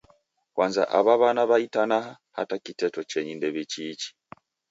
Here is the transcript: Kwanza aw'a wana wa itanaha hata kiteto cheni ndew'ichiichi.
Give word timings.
Kwanza 0.53 0.83
aw'a 0.97 1.15
wana 1.21 1.43
wa 1.49 1.57
itanaha 1.65 2.11
hata 2.37 2.55
kiteto 2.65 2.99
cheni 3.09 3.31
ndew'ichiichi. 3.35 4.09